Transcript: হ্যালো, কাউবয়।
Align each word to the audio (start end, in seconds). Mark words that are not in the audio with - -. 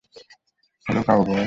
হ্যালো, 0.85 1.01
কাউবয়। 1.07 1.39